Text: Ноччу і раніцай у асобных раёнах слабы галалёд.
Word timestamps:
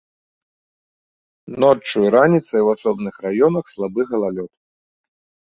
Ноччу 1.65 1.95
і 2.07 2.11
раніцай 2.15 2.59
у 2.69 2.71
асобных 2.75 3.13
раёнах 3.27 3.65
слабы 3.75 4.01
галалёд. 4.15 4.51